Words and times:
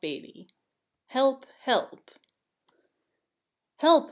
XVII 0.03 0.47
HELP! 1.09 1.45
HELP! 1.59 2.09
"Help! 3.77 3.99